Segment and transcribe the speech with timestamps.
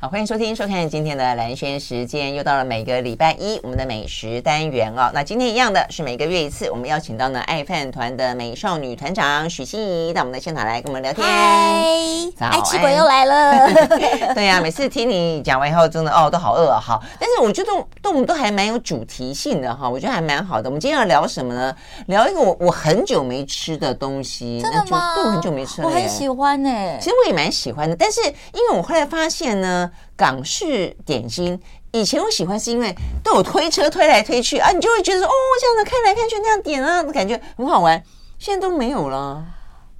[0.00, 5.10] 好，欢迎收听、收看今天的蓝轩时间，又到了每个礼拜一我们的美食单元哦。
[5.12, 11.26] 那今天一样的是每个月一次，我们邀请到呢爱饭团的美少女团长许欣怡到我们的现场来跟我们聊天。
[11.26, 13.68] 嗨，爱吃鬼又来了。
[14.36, 16.78] 对呀、啊，每次听你讲完以后，真的哦都好饿啊。
[16.80, 20.70] 好，但是我觉得都我们都还蛮有主题性的哈，我觉得还蛮好的。
[20.70, 21.74] 我们今天要聊什么呢？
[22.06, 24.60] 聊一个我我很久没吃的东西。
[24.62, 25.16] 真的吗？
[25.16, 25.88] 对，我很久没吃了。
[25.88, 26.96] 我很喜欢呢、欸。
[27.00, 29.87] 其实我也蛮喜欢的，但是因为我后来发现呢。
[30.16, 31.60] 港式点心，
[31.92, 38.02] 以前我喜欢是因为都有推车推来推去啊，你就会觉得说哦，这样子看来看去那样点啊，感觉很好玩。
[38.38, 39.44] 现在都没有了。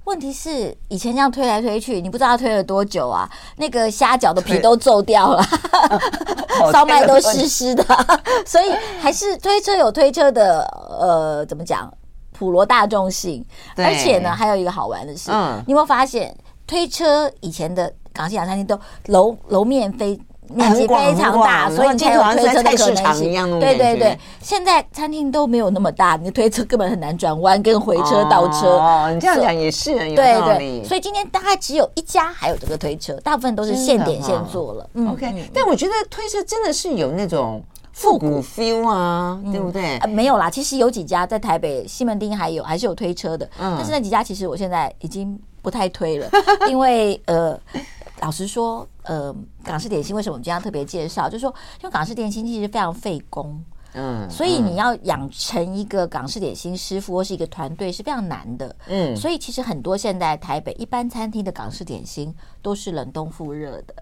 [0.05, 3.29] 问题是以前这样推来推去，你不知道推了多久啊？
[3.57, 5.43] 那个虾饺的皮都皱掉了，
[6.71, 7.83] 烧麦都湿湿的，
[8.45, 10.63] 所以还是推车有推车的
[10.99, 11.93] 呃，怎么讲
[12.31, 13.45] 普罗大众性。
[13.75, 16.35] 而且呢，还有一个好玩的是，嗯，你有没有发现
[16.65, 17.93] 推车以前的？
[18.19, 20.19] 港式洋餐厅都楼楼面非
[20.49, 23.59] 面积非常大，所以你才有推车的可能性。
[23.61, 28.71] 对对对，现在餐厅都没有那么大，你的推车根本很难转弯跟回车倒车。
[28.71, 30.23] 哦，你这样讲也是很有道
[30.57, 30.57] 理。
[30.57, 34.89] 对对，所以今天大概只有一家还有这个推车，大部分都是现点现做了。
[35.09, 39.97] OK，但我觉得推车真的是有那种复古 feel 啊，对不对？
[40.09, 46.27] 没有啦，其实有几家在台北西门町还有还是有推车的，但是那几家其实我现在已经不太推了，
[46.67, 47.55] 因为呃。
[48.21, 51.29] 老实说，呃，港式点心为什么我们今天要特别介绍？
[51.29, 63.95] 就是说，因为港式点心其实非常费工，嗯，所以你要养成一个港式点心师傅或是一个团队是非常难的，嗯，所以其实很多现在台北一般餐厅的港式点心都是冷冻复热的。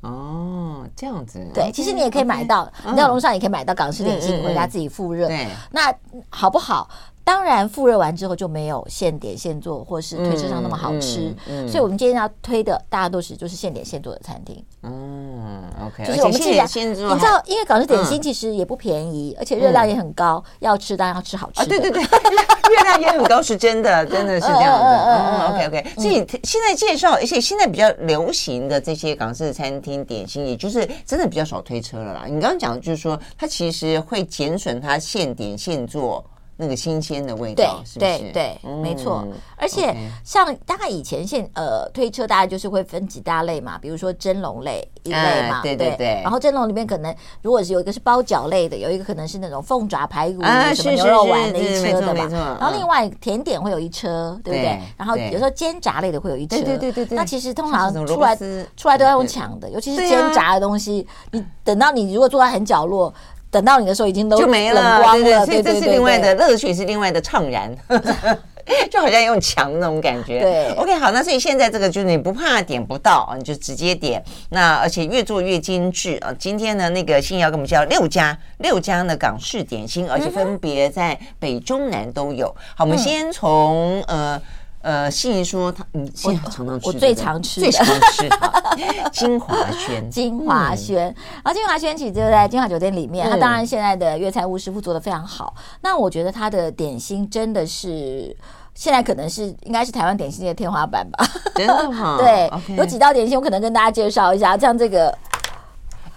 [0.00, 5.92] 哦，这样子，对，其实你也可以买到，你在网络上也可以买到港式点心，回家自己复热，对，那
[6.30, 6.88] 好不好？
[7.28, 11.30] 当然，复热完之后就没有现点现做或是推车上那么好吃，
[11.68, 14.64] 所以我们今天要推的大多是就是现点现做的餐厅。
[14.82, 21.66] 嗯，OK，就是我们既然你知道，因为港式点心其实也不便宜，而且热量也很高，要吃当然要吃好吃啊。
[21.66, 25.04] 对对对，热量也很高是真的，真的是这样的。
[25.04, 32.24] 嗯，OK OK，所以现在介绍，而且现在比较流行的这些港式餐厅点心，也就是真的比较少推车了啦。
[32.24, 36.24] 你刚刚讲的就是说，它其实会减损它现点现做。
[36.60, 38.18] 那个新鲜的味道，是不是？
[38.18, 39.24] 对对对，没错。
[39.56, 46.20] 而且像大概以前现呃推车，大概就是会分几大类嘛，比如说蒸笼类一类嘛，对对对。
[46.22, 50.42] 然后蒸笼里面可能如果是有一个是包饺类的，有一个可能是那种凤爪排骨
[50.74, 52.28] 什么牛肉丸的一车的嘛。
[52.58, 54.80] 然后另外甜点会有一车，对不对？
[54.96, 57.16] 然后有时候煎炸类的会有一车，对对对对。
[57.16, 58.36] 那其实通常出来
[58.76, 63.14] 出来都要用抢的，尤其是煎炸的东西，你等到你如果坐在很角落。
[63.50, 67.74] 等到你的时候已经都就没了，对对，所以这是另外的乐趣，是另外的怅然，
[68.90, 70.40] 就好像用墙那种感觉。
[70.40, 74.22] 对，OK，好，那所以现在这个就是你不怕点不到啊，你就直接点。
[74.50, 76.34] 那而且越做越精致啊！
[76.38, 82.54] 今天呢，那个欣怡要跟我们介绍六家六家的港式点心，而且分别在北中南都有。
[82.76, 84.40] 好，我们先从呃。
[84.88, 88.26] 呃，信怡说他，你现在常常吃，我最常吃，最常吃
[89.12, 91.14] 金华轩，金华轩。
[91.44, 95.54] 然后金华轩其实就在金华酒店里面，他当然现在的粤菜吴师傅做的非常好。
[95.82, 98.34] 那我觉得他的点心真的是
[98.74, 101.22] 现在可能是应该是台湾点心的天花板吧？
[101.54, 102.16] 真的吗？
[102.24, 105.14] 对，有几道点心我可能跟大家介绍一下，像这个。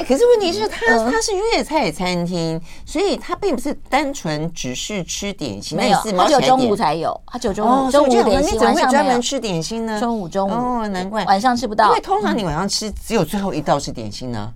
[0.04, 10.00] 可是问题是，他他是粤菜餐厅，所以他并不是单纯只是吃点心，没有，他只有中午才有，他只有中午中午点心，晚上专门吃点心呢？
[10.00, 10.52] 中午中午。
[10.52, 11.24] 哦，难怪。
[11.26, 14.54] 晚上吃不到，因为通常你晚上吃只有最后一道是点心呢。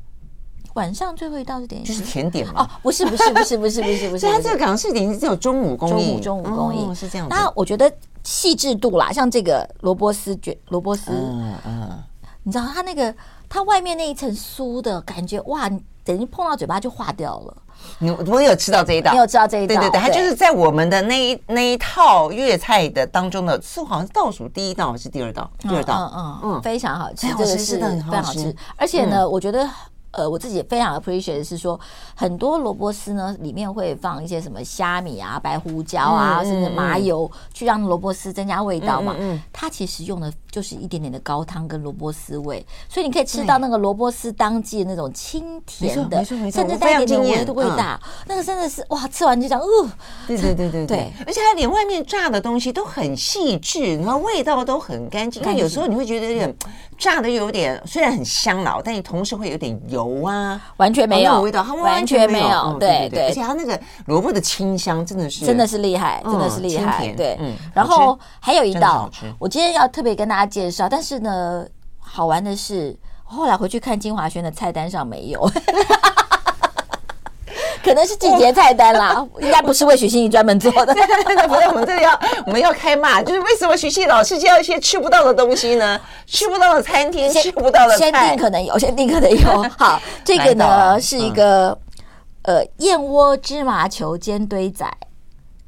[0.73, 2.63] 晚上最后一道是点心，就是甜点嘛。
[2.63, 7.27] 哦，不是不是不是不是不是不是，它 这个港式点心只有中午供应，中午中午供应是这样。
[7.29, 7.89] 那我觉得
[8.23, 12.03] 细致度啦，像这个萝卜丝卷萝卜丝，嗯嗯，
[12.43, 13.15] 你知道它那个
[13.55, 15.71] 它外面那一层酥的感觉，哇！
[16.03, 17.57] 等于碰到嘴巴就化掉了。
[17.99, 19.73] 你我有吃到这一道，你有吃到这一道？
[19.75, 25.49] 对对对，它就是在我们的那一那一套粤菜的当中的，是好像是倒数第一道还是第二道？
[25.57, 28.53] 第二道，嗯嗯，非常好吃，这个是非常好吃。
[28.75, 29.65] 而且呢，我觉得。
[30.15, 31.79] 呃，我自己非常 appreciate 的是说，
[32.15, 39.15] 很多萝卜丝呢里面会放一些什么虾米啊、白胡椒啊，甚至麻油，去让萝卜丝增加味道嘛。
[39.19, 47.99] 嗯，它其实用的就是一点点的高汤跟萝卜丝味，所以你可以吃到那个萝卜丝当季的那种清甜的，甚至带一点点微的味道。
[48.25, 49.91] 那个真的是哇，吃完就这样，哦，
[50.27, 55.43] 对对对 对对，而且它连外面炸的东西都很细致，然后味道都很干净。
[55.43, 56.55] 因为有时候你会觉得有点
[56.97, 60.04] 炸的有点，虽然很香老，但你同时会有点油。
[60.07, 62.77] 油啊，完全没有味道，它完全没有。
[62.79, 67.07] 对对，而且它那个萝卜的清香真的是真的是厉害，真的是厉害。
[67.13, 67.37] 对，
[67.73, 69.09] 然后还有一道，
[69.39, 70.87] 我今天要特别跟大家介绍。
[70.87, 71.65] 但是呢，
[71.99, 75.49] 好玩的是，后来回去看金华轩的菜单上没有。
[77.85, 80.93] 可能是季节菜单啦， 应该不是为许心怡专门做的。
[81.47, 86.01] 不是，我们这里要我们要开骂，就是为什么许心怡老是叫一些吃不到的东西呢？
[86.25, 89.63] 吃不到的餐厅，吃不到的菜，先定可能有，先定可能有。
[89.77, 91.77] 好，这个呢是一个
[92.41, 94.85] 呃燕窝芝麻球煎堆仔，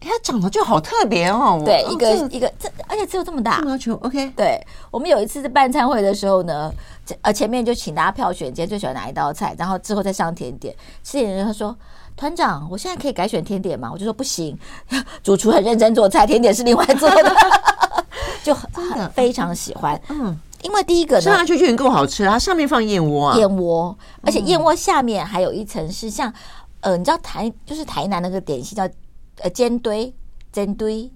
[0.02, 1.62] 它长得就好特别哦。
[1.64, 3.60] 对，一个一个这，而且只有这么大。
[3.60, 4.31] 芝麻球，OK。
[4.36, 4.60] 对，
[4.90, 6.74] 我们有一次在办餐会的时候呢，
[7.22, 10.75] 呃，前面就请大家票选今天最喜欢哪一道菜，然后之后再上甜点。
[11.04, 11.75] 吃点人他说。
[12.18, 13.90] 团长，我现在可以改选甜点吗？
[13.94, 14.58] 我就说不行，
[15.24, 17.36] 主厨很认真做菜，甜点是另外做的，
[18.44, 20.02] 就很非常喜欢。
[20.10, 26.34] 嗯，因为第一个呢，吃下去就已经够好吃了，它上面放燕窝啊，燕窝，而且燕窝下面还有一层是像，
[26.81, 28.90] 呃，你知道台就是台南那个点心叫
[29.42, 30.12] 呃煎堆
[30.52, 31.10] 煎堆。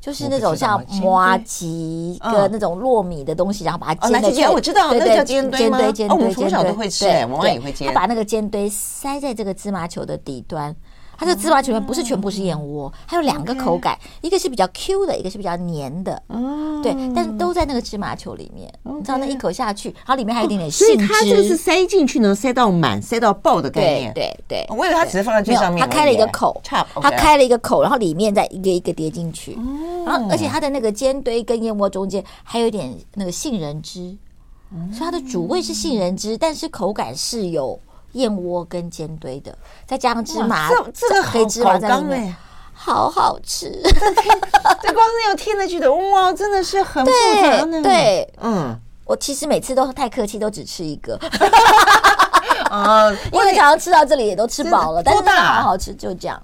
[0.00, 4.52] 就是那种像麻吉跟那种糯米的东西，然后把它煎的。
[4.52, 5.78] 我知道，那叫煎堆吗？
[5.92, 7.88] 煎堆，我们从小都会吃，我妈也会煎。
[7.88, 10.74] 他把那个煎堆塞在这个芝麻球的底端。
[11.18, 16.22] 它这个芝麻球里面不是全部是燕窝，还有两个口感，一个是比较 Q 的，一个是比较黏的。
[16.28, 18.72] 哦，对，但是都在那个芝麻球里面。
[18.84, 20.94] 你知道那一口下去，然后里面还有一点点杏汁。
[20.94, 24.14] 所以它就是塞进去能塞到满、塞到爆的概念。
[24.14, 25.80] 对对，我以为它只是放在最上面。
[25.80, 29.58] 它开了一个口，它开了一个口，然后里面再一个一个叠进去。
[30.06, 34.16] 然后，而且它的那个尖堆跟燕窝中间还有一点那个杏仁汁，
[34.92, 37.76] 所以它的主味是杏仁汁，但是口感是有。
[38.12, 39.56] 燕窝跟煎堆的，
[39.86, 42.34] 再加上芝麻，这这个黑芝麻在里面，
[42.72, 43.70] 好好吃。
[43.82, 47.12] 这光是有听了觉得哇，真的是很复
[47.42, 47.82] 杂的。
[47.82, 51.18] 对，嗯，我其实每次都太客气，都只吃一个。
[52.70, 56.42] 啊，因为常常吃到这里也都吃饱了，但是好好吃，就这样。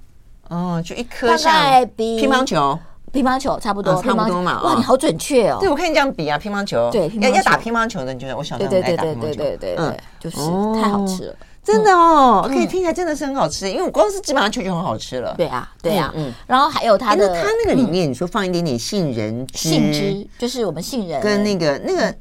[0.48, 1.52] 哦，就一颗像
[1.96, 2.78] 乒乓球，
[3.12, 4.62] 乒乓球差不多，差不多嘛。
[4.62, 5.58] 哇，你好准确哦。
[5.60, 10.36] 对，我看你这样比啊，乒乓球，对，要要打乒乓球的，你觉得我小时候爱打乒乓球，对对对对对，就是
[10.80, 11.36] 太好吃了。
[11.64, 15.34] 真的哦，可以听起来真的是很好吃，因为我光是基本上就很好吃了。
[15.36, 16.32] 对啊，对啊，嗯。
[16.46, 22.14] 然后还有它的，它那个里面你说放一点点杏仁汁，杏汁就是我们杏仁跟那个那个。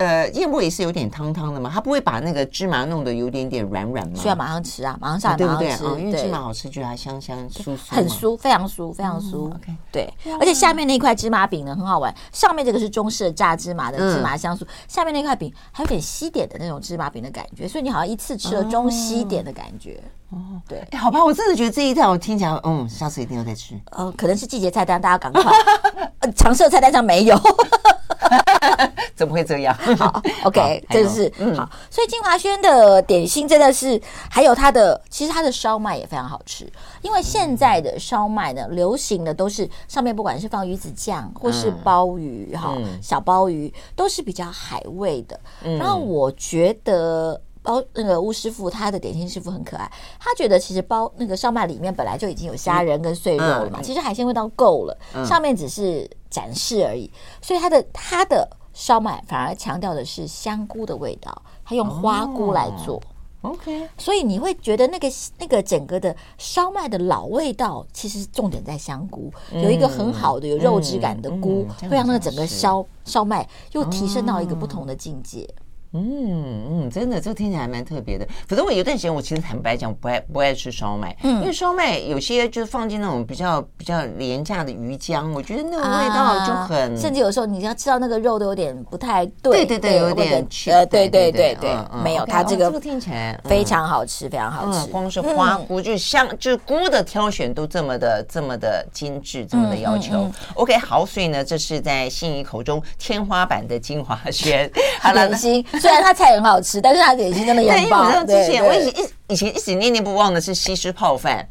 [0.00, 4.14] 呃，燕窝也是有点汤汤的嘛，它不会把那个芝麻弄得有点点软软吗？
[4.16, 9.48] 需要马上吃啊，马上下来马上吃，因为芝麻好吃，觉得它香香酥酥，很酥，非常酥，非常酥。
[9.54, 10.10] OK，对，
[10.40, 20.00] 而且下面那块芝麻饼呢很好玩，上面这个是中式的炸芝麻的芝麻香酥，下面那块饼还有点西点的那种芝麻饼的感觉，所以你好像一次吃了中西点的感觉。
[20.02, 20.19] 哦，
[20.68, 23.74] 对，哎，好吧，我真的觉得这一套我听起来，嗯，下次一定要再吃。
[23.96, 25.42] 嗯，可能是季节菜单，大家赶快，
[26.36, 27.38] 常设菜单上没有。
[29.16, 29.74] 怎么会这样？
[29.98, 31.68] 好，OK，这是好。
[31.90, 34.00] 所以金华轩的点心真的是，
[34.30, 36.70] 还有它的，其实它的烧麦也非常好吃。
[37.02, 45.38] 因为现在的烧麦呢，流行的都是上面不管是放鱼子酱，或是鲍鱼哈，小鲍鱼都是比较海味的。
[45.78, 57.10] 然后我觉得包那个巫师傅他的点心师傅很可爱，他觉得其实包那个烧麦里面本来就已经有虾仁跟碎肉了嘛，其实海鲜味道够了，上面只是展示而已。
[57.42, 58.48] 所以他的他的。
[58.72, 63.02] 烧麦反而强调的是香菇的味道，他用花菇来做。
[63.42, 65.08] Oh, OK，所以你会觉得那个
[65.38, 75.46] 那个整个的烧麦的老味道，其实重点在香菇，嗯、有一个很好的有肉质感的菇，会让那个整个烧烧麦又提升到一个不同的境界。
[75.92, 78.26] 嗯嗯，真的，这个听起来还蛮特别的。
[78.46, 94.86] 反正我有段时间，我其实坦白讲，不爱不爱吃烧麦，嗯，因为烧麦有些就是放进那种比较比较廉价的鱼浆，我觉得那个味道就很，甚至有时候你要吃到那个肉都有点不太对，对对对，有点呃，对对对对，没有它这个听起来非常好吃，非常好吃。
[94.92, 100.30] 光是花菇就香，就是菇的挑选都这么的这么的精致，这么的要求。
[100.54, 104.70] OK，好，所以呢，这是在心怡口中天花板的精华轩，
[105.02, 105.64] 好了，心。
[105.82, 108.26] 虽然它菜很好吃，但是它点心真的很棒。
[108.26, 111.46] 之前我以前一以前一直念念不忘的是西施泡饭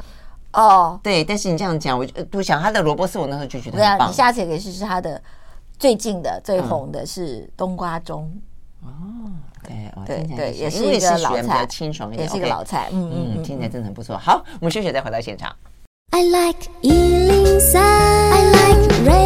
[0.54, 1.24] 哦，对。
[1.24, 4.10] 但是你这样讲，我就不想它的萝卜丝，我那时候就觉得很棒。
[4.10, 5.22] 你下次也可以试试它的
[5.78, 8.24] 最近的最红的是冬瓜盅
[8.82, 8.90] 哦，
[9.64, 12.90] 对对对，也是一个老菜，清爽一点，也是一个老菜。
[12.92, 14.18] 嗯嗯，听起来真的很不错。
[14.18, 15.54] 好，我们休息再回到现场。
[16.12, 19.19] I like 103, I like radio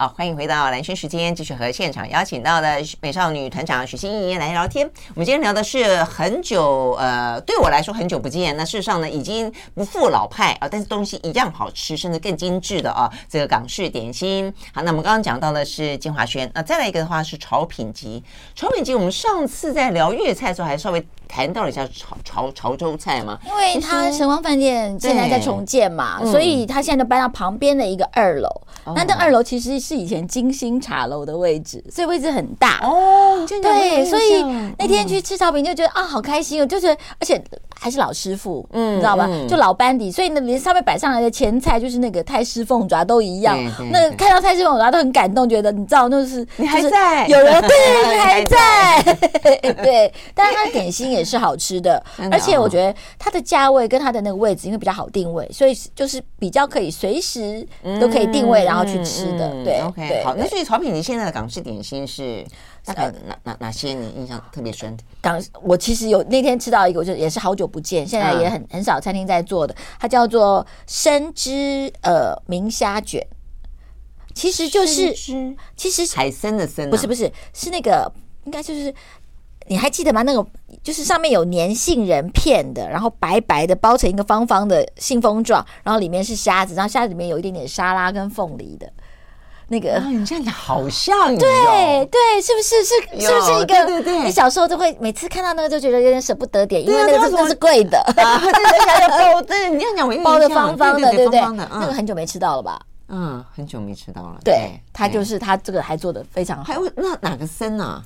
[0.00, 4.88] 好，欢迎回到蓝轩时间，继续和现场邀请到的美少女团长许心怡来聊天。
[5.08, 8.56] 我们今天聊的是很久，呃，对我来说很久不见。
[8.56, 14.54] 那事实上呢，已经不复老派啊，但是东西一样好吃，甚至更精致的啊，这个港式点心。
[14.72, 18.22] 好，那我们刚刚讲到的是金华轩，那再来一个的话是潮品集。
[18.54, 28.48] 潮品集，我们上次在聊粤菜的时候还稍微谈到了一下潮潮潮州菜嘛，因为它神光饭店现在在重建嘛，所以他现在就搬到旁边的一个二楼。
[28.96, 32.80] 那那二楼其实是以前金星茶楼的位置，所以位置很大。
[32.82, 33.46] 哦。
[33.62, 34.42] 对，所以
[34.78, 37.42] 那天去吃炒饼就觉得啊，好开心哦，就是而且
[37.80, 39.28] 还是老师傅，嗯，你知道吧？
[39.48, 43.56] 就老班底，所以呢，连上面摆上来的前菜就是那个泰式凤爪都一样。
[43.92, 47.70] 那看到泰式凤爪都很感动，觉得你知道那是你还在，有人对
[48.12, 49.02] 你还在，
[49.82, 50.12] 对。
[50.34, 57.66] 但是它的点心也是好吃的，而且我觉得它的价位跟它的那个位置因为比较好定位，所以就是比较可以随时
[58.00, 59.50] 都可以定位然后去吃的。
[59.64, 60.34] 对，OK，好。
[60.36, 62.44] 那所以曹品，你现在的港式点心是？
[62.88, 64.96] 大概哪哪哪些你印象特别深？
[65.20, 73.22] 港我其实有那天吃到一个，我就也是好久不见，现在也很很少餐厅在做的，它叫做生汁呃明虾卷，
[74.34, 75.12] 其实就是
[75.76, 78.10] 其实海参的参，不是不是是那个
[78.44, 78.94] 应该就是
[79.66, 80.22] 你还记得吗？
[80.22, 80.46] 那个
[80.82, 88.90] 就是上面有粘杏仁片的，然后白白的包成一个方方的信封状，然后里面是虾子，然后虾子里面有一点点沙拉跟凤梨的。
[89.70, 93.66] 那个，你这样讲好像对对，是不是是是不是一个？
[93.66, 98.02] 对对对，你小时候都会每次看到那个就觉得有点舍不得点，因为那个真的是贵的。
[98.16, 101.40] 对对对， 包对，你这样讲我包的方方的，对不对？
[101.40, 102.80] 那个很久没吃到了吧？
[103.08, 104.38] 嗯，很久没吃到了。
[104.44, 106.64] 对，他就是他这个还做的非常好。
[106.64, 108.02] 还有那哪个参呢？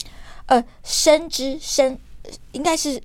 [0.46, 1.96] 呃，生之生
[2.50, 3.00] 应该是。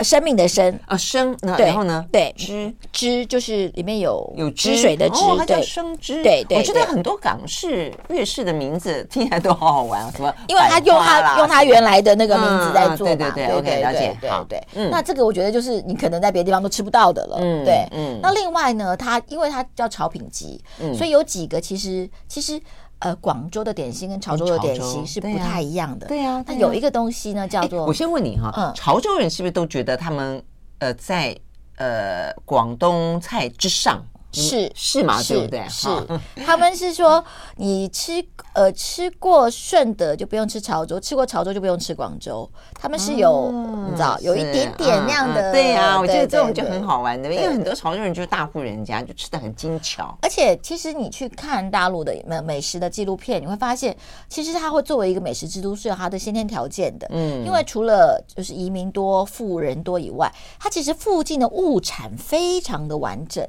[0.00, 2.04] 生命的生啊，生，然后呢？
[2.12, 6.22] 对，汁汁就是里面有有汁水的汁，它叫生汁。
[6.22, 10.32] 对对，我觉得很多港式、粤式的名字听起来都好好玩，什么？
[10.48, 13.16] 因为他用他用他原来的那个名字在做嘛。
[13.16, 14.16] 对对对，OK，了解。
[14.20, 17.38] 对对，嗯，那这个我觉得就是你可能在别的地方都吃不到的了。
[17.40, 18.18] 嗯，对，嗯。
[18.22, 20.62] 那另外呢，它因为它叫潮品集，
[20.94, 22.60] 所以有几个其实其实。
[23.00, 26.06] 呃，广州的点心跟潮州的点心是不太一样的。
[26.06, 27.86] 对啊，那有一个东西呢，叫做……
[27.86, 30.42] 我先问你哈，潮州人是不是都觉得他们
[30.78, 31.36] 呃在
[31.76, 34.02] 呃广东菜之上？
[34.32, 35.66] 是是嘛，对不对？
[35.68, 35.88] 是，
[36.46, 37.24] 他们是说
[37.56, 42.48] 你吃呃吃过顺德就不用吃潮州，吃过潮州就不用吃广州。
[42.74, 43.50] 他们是有
[43.90, 45.52] 你知道有一点点那样的。
[45.52, 50.16] 对呀，我觉得这种就很好玩的，因为很多潮州人就是大户人家，就吃的很精巧。
[50.22, 53.96] 而且其实你去看大陆的美美食的纪录片，你会发现，
[54.28, 57.06] 其实它会作为一个美食之都是有它的先天条件的。
[57.10, 63.46] 嗯，因为除了就是移民多、富人多以外，它其实附近的物产非常的完整。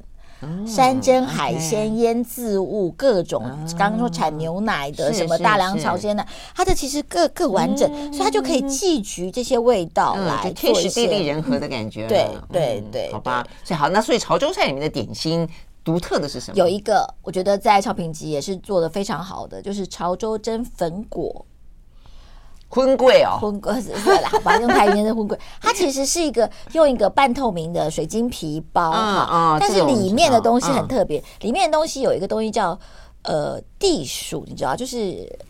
[0.66, 3.44] 山珍海鲜、腌渍物，各种
[3.78, 12.08] 刚刚说产牛奶的，什么大良朝鲜的，它的其实各各完整，所以它就可以寄居这些味道来天时地利人和的感觉。
[12.08, 15.48] 对对对，好吧，所以好，那所以潮州菜里面的点心
[15.84, 16.58] 独特的是什么？
[16.58, 21.46] 有一个，我觉得在超品集也是做的非常好的，就是潮州蒸粉果。
[22.72, 32.80] 粉粿哦，婚柜是对了，好吧，用台语的婚柜，它其实是一个用一个半透明的水晶皮包哈，但是里面的东西很特别，里面的东西有一个东西叫
[33.24, 34.98] 呃地薯，你知道，就是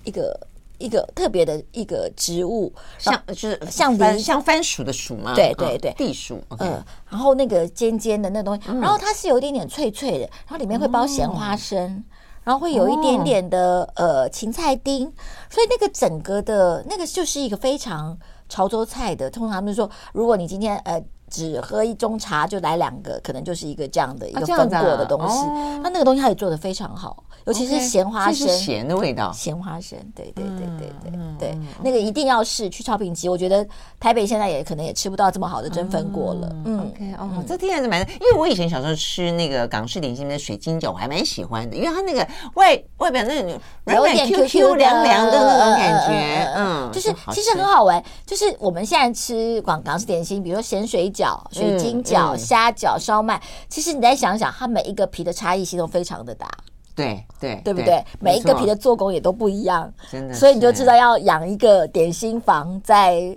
[0.04, 0.36] 一个
[0.80, 5.34] 一个特别的一个植物，像就是像像番薯的薯吗？
[5.36, 12.04] 对对对，地薯，嗯，然后那个尖尖的那东西，然后它是有一点点脆脆的，然后里面会包咸花生。
[12.44, 15.12] 然后会有一点点的、哦、呃芹菜丁，
[15.50, 18.18] 所以那个整个的那个就是一个非常
[18.50, 19.30] 潮州菜的。
[19.30, 25.38] 通常他们说，如果你今天呃只喝一盅茶，就来两个，可能就是一个这样的一个分果的东西。
[25.48, 27.24] 那、啊哦、那个东西它也做的非常好。
[27.46, 29.32] 尤其是咸花生，咸的味道。
[29.34, 33.28] 咸花生，对对对对对对，那个一定要试去超品集。
[33.28, 33.66] 我觉得
[34.00, 36.56] 台北现在也可能也吃不到这么好的蒸粉果了。
[36.66, 48.04] 嗯，OK 哦，这听起来是蛮，因为我以前小时候吃那个港式点心的水晶饺，我还蛮喜欢的，因为它那个外外表那种有点 Q Q 凉凉的那种感觉，嗯，就是其实很好玩。
[48.24, 51.21] 就是我们现在吃广港式点心，比如说咸水饺、
[51.52, 56.48] 水晶饺、虾饺、烧麦，其实你再想想，它每一个皮的差异性都非常的大。
[56.94, 58.04] 对对对不对？
[58.20, 63.36] 每一个皮的做工也都不一样，真的，所以你就知道要养一个点心房在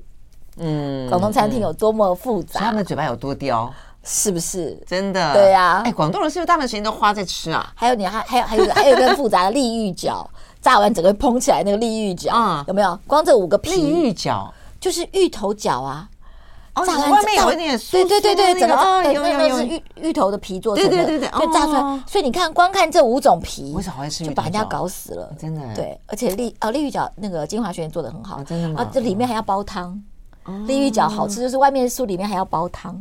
[0.57, 3.73] 嗯广东餐厅有多么复杂，他们的嘴巴有多刁，
[4.03, 4.77] 是不是？
[4.85, 5.83] 真的，对呀。
[5.85, 7.73] 哎，广东人是不是大部分时间都花在吃啊？
[7.77, 10.27] 还有你还还有还有还有更复杂的利玉饺，
[10.61, 12.99] 炸完整个蓬起来那个利玉饺啊，有没有？
[13.07, 14.51] 光这五个皮，利玉饺
[14.81, 16.09] 就是芋头饺啊。
[16.75, 21.81] 哦，外面有一点酥，对对对对，整个那那是芋芋头的皮做成的，对对对对，就炸出来。
[22.05, 24.25] 所以你看，光看这五种皮，为什么会吃？
[24.25, 25.61] 就把人家搞死了，真的。
[25.77, 28.83] 对，而且利啊利芋饺那个金华学院做的很好，真的吗？
[28.83, 30.03] 啊，这里面还要煲汤，
[30.67, 33.01] 利芋饺好吃就是外面酥，里面还要煲汤，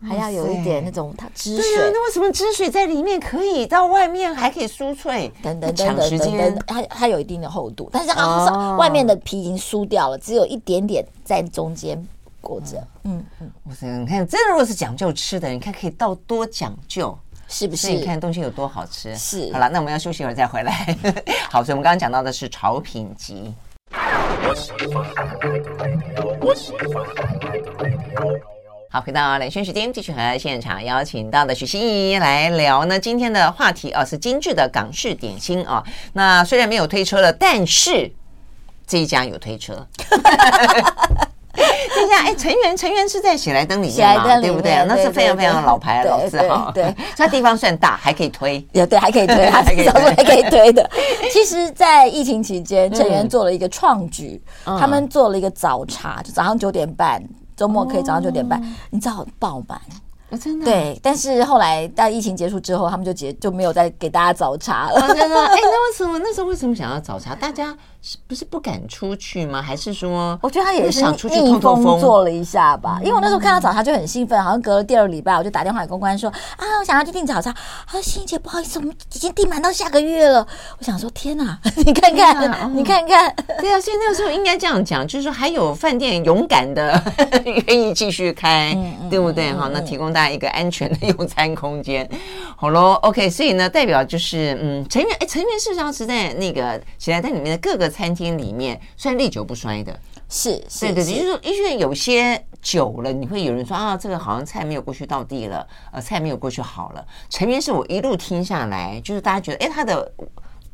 [0.00, 1.76] 还要有一点那种它汁水。
[1.76, 5.30] 对啊，那为什么汁水在里面可以到外面还可以酥脆？
[5.42, 12.08] 等等等等等等，它它有一定的厚度，但是它外面的皮已经酥掉了，只有一点点在中间。
[12.44, 17.90] 裹着，嗯嗯，哇塞，你看，真的如果是讲究吃的，你看可以到多讲究，是不是？
[17.90, 19.16] 你看东西有多好吃。
[19.16, 19.50] 是。
[19.52, 20.96] 好了，那我们要休息一会儿再回来。
[21.50, 23.52] 好，所以我们刚刚讲到的是潮品集。
[28.90, 33.00] 好，回到两圈时间，继续和现场邀请到的许心怡来聊呢。
[33.00, 35.82] 今天的话题啊是精致的港式点心啊。
[36.12, 38.12] 那虽然没有推车了，但是
[38.86, 39.86] 这一家有推车。
[42.24, 44.84] 哎，成员成员是在喜来登里面嘛，对不对？
[44.86, 46.70] 那是非常非常老牌的老字号。
[46.72, 48.64] 对，它 地方算大，还可以推。
[48.72, 50.88] 也对，还可以推， 还可以推，还可以推的。
[51.32, 57.22] 其实，在疫情期间，成员做了一个创举，他们做了一个早茶，就早上九点半，
[57.56, 59.80] 周末可以早上九点半，你知道爆满。
[60.36, 65.14] 真的对，但是后来到疫情结束之后，他们就结就没有再给大家早茶了。
[65.14, 67.34] 真的，哎，那为什么那时候为什么想要早茶？
[67.34, 67.76] 大家。
[68.06, 69.62] 是不是不敢出去吗？
[69.62, 72.98] 还是说，我觉得他也是想出去逆风做了一下吧。
[73.00, 77.50] 因为我那时候看到早茶就很兴奋，好像隔了第二个礼拜，我就打电话给公关说啊，我想要去订早茶。
[77.86, 80.46] 他说：“欣怡姐，不好意思，我们已经订满到下个月了。”
[80.78, 87.02] 我想说：“天哪， 你看看，你看看，对啊，所以那个时候应该这样讲，就是说还有饭店勇敢的
[87.68, 88.76] 愿意继续开，
[89.08, 89.50] 对不对？
[89.54, 92.06] 好，那提供大家一个安全的用餐空间。
[92.56, 97.84] 好喽，OK，所以呢，代表就是嗯，成员哎，成员事实上是在那个喜来登里面的各个。
[97.94, 99.96] 餐厅里面算历久不衰的，
[100.28, 107.06] 是，是，对对，就是说，因为有些久了，你会有人说啊，这个好像菜没有过去到地了，呃，菜没有过去好了。
[107.30, 110.12] 成员是我一路听下来，就是大家觉得，哎，他的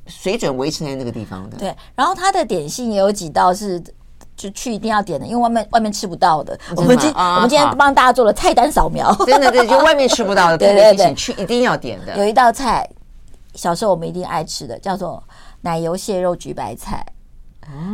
[0.07, 1.59] 水准维持在那个地方的。
[1.59, 3.83] 对，然后他的点心也有几道是
[4.41, 6.59] 就去一定要点的，因为外面外面吃不到的。
[6.77, 12.17] 我们今我们今天帮大家做了菜单扫描， 真的对，就外面吃不到的， 对对对，去一定要点的。
[12.17, 12.89] 有一道菜，
[13.55, 15.23] 小时候我们一定爱吃的，叫做。
[15.63, 17.05] 奶油蟹肉焗白菜，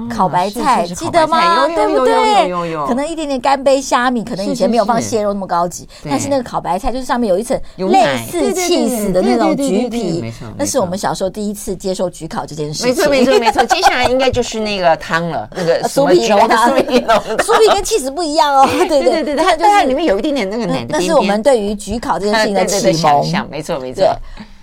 [0.08, 1.66] 烤白菜记得吗？
[1.68, 2.86] 对不对？
[2.86, 12.88] 可能一点点干杯虾米，可能以前没有放蟹肉那么高级，但是那个烤白菜就是上面有一层类似气死的那种橘皮，那是我们小时候第一次接受焗烤这件事情。
[12.88, 16.70] 没错没错没错，接下来应该就是那个汤了， 那个酥皮浓汤，
[17.38, 18.66] 酥皮跟气死不一样哦。
[18.88, 20.86] 对对对对，它就是里面有一点点那个奶。
[20.88, 23.48] 那是我们对于焗烤这件事情的启蒙。
[23.50, 24.04] 没错没错。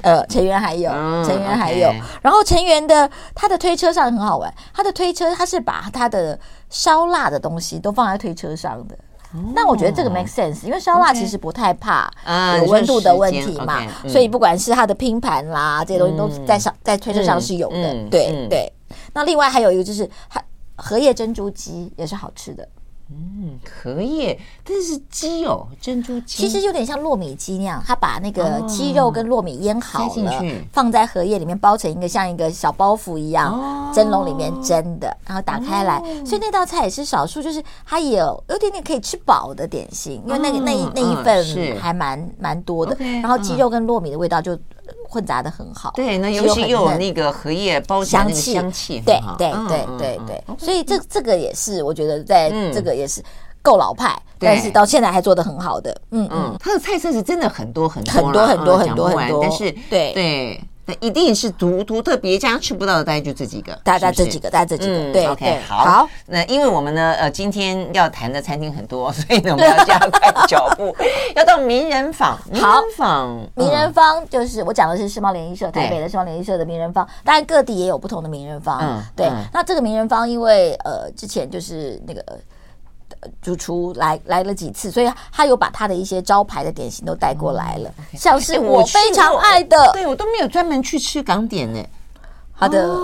[0.03, 0.91] 呃，成员还有，
[1.25, 6.39] 成员还有，然后成员的他的推车上很好玩，他的推车他是把他的
[6.69, 8.95] 烧腊的东西都放在推车上的。
[9.55, 12.07] 那我觉得这个 make sense，因为烧腊其实不太怕
[12.59, 17.93] 有温度的问题嘛，所以不管是他的拼盘啦这些东西都在上在推车上是有的。
[18.11, 18.71] 对对。
[19.11, 20.39] 那另外还有一个就是，它
[20.75, 22.67] 荷叶珍珠鸡也是好吃的。
[23.11, 44.57] 嗯，荷叶，但是鸡哦，珍珠鸡其实有点像糯米鸡那样，他把那个鸡肉跟糯米腌好了，放在荷叶里面包成一个像一个小包袱一样，蒸笼里面蒸的，然后打开来，所以那道菜也是少数，就是它也有有点点可以吃饱的点心，因为那个那一那一份还蛮蛮多的，然后鸡肉跟糯米的味道就。
[45.13, 53.23] 混杂的很好，对，那尤其又有那个荷叶包香气，香气，对对对对对，所以这这个也是我觉得在这个也是
[53.61, 60.11] 够老派，但是到现在还做的很好的，嗯嗯，它的菜色是真的很多很多很多很多很多很多，但是对。
[60.13, 60.63] 对。
[60.85, 65.11] 那一定是独独特别家吃不到的，大概就这几个，大概这几个，大概这几个。
[65.13, 66.07] 对，OK，好。
[66.27, 70.95] 那因为我们呢，呃，今天要谈的餐厅很多，所以呢，我们要加快脚步，
[71.35, 72.37] 要到名人坊。
[72.51, 78.79] 名人坊，名人坊就是我讲的是世贸联谊社，台北的世贸联谊社的名人坊，当然各地也有不同的名人坊。
[78.81, 79.29] 嗯，对。
[79.53, 82.23] 那这个名人坊，因为呃，之前就是那个。
[83.41, 91.83] 主厨来来了几次，所以他有把他的一些招牌的点心都带过来了，像是我非常爱的，对我都没有专门去吃港点呢。
[92.51, 92.97] 好的，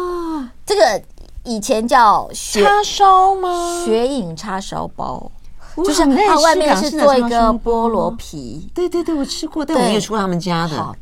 [0.66, 1.02] 这个
[1.44, 3.84] 以前叫叉烧吗？
[3.84, 5.32] 雪影叉烧包，
[5.78, 8.70] 就是它外面是做一个菠萝皮。
[8.74, 10.96] 对对对，我吃过，但我没有吃过他们家的，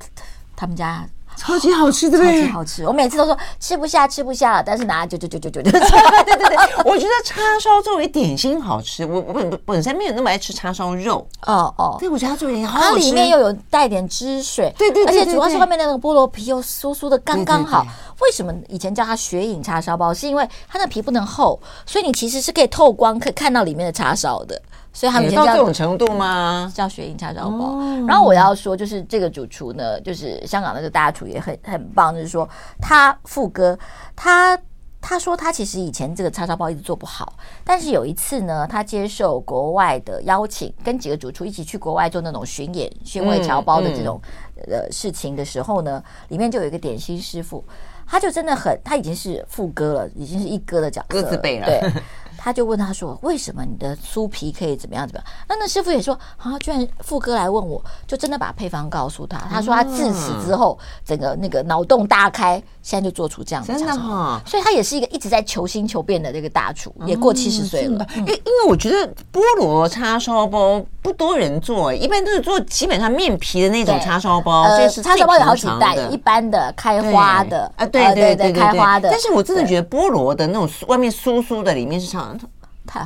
[0.55, 1.07] 他们家。
[1.37, 2.41] 超级好吃，对不对？
[2.41, 5.71] 超级好吃，我每次都说吃不下，吃不下了，但是拿就就就就就就。
[5.71, 11.25] 对对对，我觉得叉烧作为点心好吃，我我本本身没有那么爱吃叉烧肉。
[11.45, 17.85] 哦哦，对，我觉得它作为点心好吃，它里面又有带点汁水，对对，而且主要是外面的那个菠萝皮又酥酥的刚刚好。
[18.19, 20.11] 为什么以前叫它雪影叉烧包？
[20.11, 24.59] 是因为它那皮不能厚，所以你其实是可以透光，可以看到里面的叉烧的。
[24.97, 26.71] 所以他们到这种程度吗？
[26.73, 27.79] 叫雪影叉烧包。
[28.07, 32.49] 然后我要说，就是这个主厨呢，就是香港那个大厨也很很棒，就是说
[32.81, 33.77] 他副歌，
[34.15, 34.59] 他
[34.99, 37.31] 他说他其实以前这个叉烧包一直做不好，
[37.63, 44.19] 但是有一次呢，他接受国外的邀请，跟几个主厨一起去国外做那种巡演、巡回侨包的这种
[44.67, 47.63] 呃事情的时候呢，里面就有一个点心师傅，
[48.07, 51.21] 他就真的很，他已经是副歌了，已经是一哥的角色。
[51.67, 51.83] 对。
[52.47, 59.37] 他就问他说：“为什么你的酥皮可以怎么样怎么样？”那那师傅也说：“啊，居然傅哥来问我，就真的把配方告诉他。
[59.49, 63.73] 他说他自此之后，整个那个脑洞大开，现在就做出这样的。
[63.73, 68.07] 真的哈，所以他也是一个一直在求新求变的这个大厨，也过七十岁了。
[68.15, 74.61] 因因为我觉得菠萝叉烧包不多人做，一般都是做基本上面皮的那种叉烧包。
[74.61, 79.09] 呃，叉烧包有好几代，一般的、开花的啊，对对对，开花的。
[79.11, 82.36] 但是我真的觉得菠萝的那种外面酥酥的，里面是长。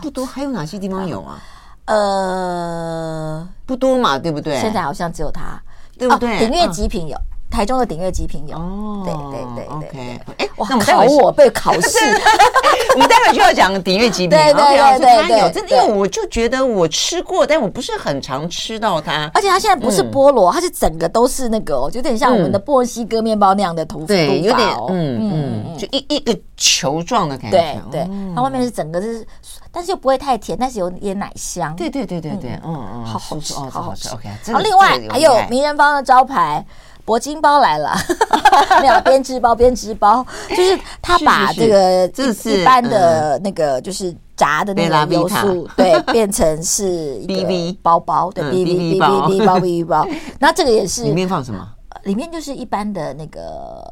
[0.02, 1.40] 不多，还有哪些地方有啊？
[1.86, 4.60] 呃，不多嘛，对不对？
[4.62, 5.62] 现在好像只有它，
[5.98, 6.40] 对不对？
[6.40, 7.18] 鼎悦极品有，
[7.52, 8.58] 台中的鼎悦极品有。
[8.58, 10.20] 哦，对对对，OK。
[10.38, 12.00] 哎，哇，考我被考试，
[12.96, 14.30] 我们待会就要讲鼎悦极品。
[14.30, 19.30] 对对对对对，真的，因为我就觉得我吃过，但我不是很常吃到它。
[19.34, 27.58] 而且它现在不是菠萝，它是整个都是那个，有点像我们的墨西哥面包那样的涂对，有点，嗯嗯，就一一个球状的感觉。
[27.92, 29.28] 对对，它外面是整个是。
[29.74, 31.74] 但是又不会太甜，但是有点奶香。
[31.78, 34.10] 对对对对对，嗯嗯，好好吃，好好吃。
[34.10, 36.66] OK，好，另外还有名人坊的招牌
[37.06, 37.94] 铂金包来了，
[38.82, 40.26] 没有编织包，编织包。
[40.50, 42.08] 就是他把这个
[42.46, 46.86] 一般的那个就是炸的那个油酥，对， 变成是
[47.20, 48.94] 一个包包，对，B B B B
[49.28, 50.08] B 包 B B 包。
[50.40, 51.68] 那这个也是里面放什么？
[52.04, 53.84] 里面就是一般的那个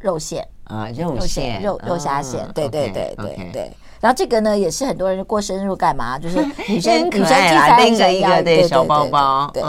[0.00, 3.72] 肉馅啊，肉馅，肉肉虾馅，对对对对对。
[4.00, 7.54] 然后这个呢，也是很多人过生日干嘛，就是 女生女生聚
[7.98, 9.62] 餐一个对小包包，对。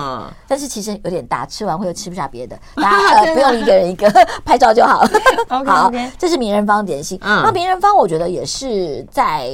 [0.47, 4.09] 但是其实有点大，吃完会又吃不下别的， 大家呃不用一个人一个
[4.45, 5.03] 拍照就好。
[5.65, 7.19] 好，这是名人坊点心。
[7.21, 9.49] 那名人坊我觉得也是在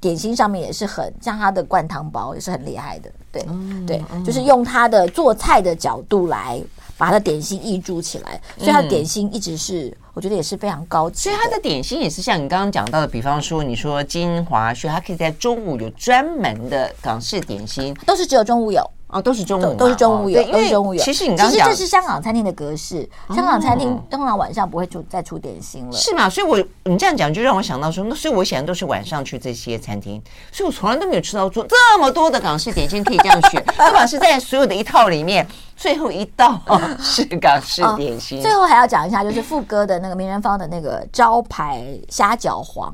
[0.00, 3.44] 点心上面也是很像他的灌汤包也是很厉害的，对
[3.86, 6.58] 对，就是用他的做菜的角度来。
[6.98, 11.22] 把它的点心挹注起来，所以它的点心一直是，我觉得也是非常高级。
[11.22, 18.82] 所以它的点心也是像你刚刚讲到的，比方说你说金华轩，它可以在中午有专门的港式点心，都是只有中午有。
[19.10, 21.02] 哦，都是中午，都是中午有，都是中午有。
[21.02, 26.28] 其实你刚刚讲，其实这是香港餐厅的格式，香港餐厅通常晚上不会出再出点心了，是吗？
[26.28, 36.60] 所以，我你这样讲就让我想到说，那所以我想都是晚上去这些餐厅，所以我从来都没有吃到做这么多的港式点心可以这样选， 不管是在所有的一套里面，最后一道
[37.00, 38.42] 是港式点心。
[38.42, 42.92] 最后还要讲一下，就是傅哥的那个名人坊的那个招牌虾饺皇，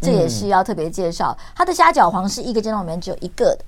[0.00, 1.36] 这也是要特别介绍。
[1.54, 3.64] 它的虾饺皇是一个煎笼里面只有一个的。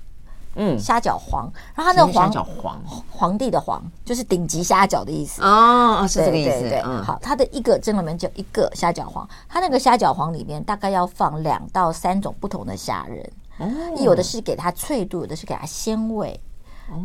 [0.55, 5.43] 嗯，虾饺皇，然后它那个皇皇皇帝的皇就是顶级虾饺的意思。
[5.43, 6.61] 哦，是这个意思。
[6.61, 16.39] 对，好，它的一个蒸里面就一个虾饺皇，它那个虾饺皇里面大概要放两到三种不同的虾仁，有的是给它脆度，有的是给它鲜味，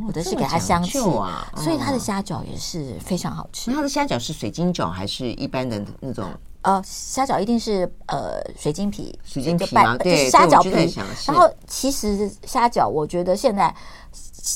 [0.05, 0.99] 有的是给它香气。
[0.99, 3.71] 啊，所以它的虾饺也是非常好吃。
[3.71, 6.25] 它的虾饺是水晶饺还是一般的那种？
[6.67, 10.93] 呃，虾饺一定是呃水晶皮，水晶皮嘛，对，虾饺皮。
[11.25, 13.73] 然后其实虾饺，我觉得现在